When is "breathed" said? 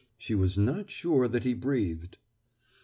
1.53-2.17